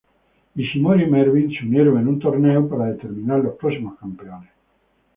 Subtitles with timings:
[0.61, 4.49] Ishimori y Marvin se unieron para un torneo para determinar los próximos campeones.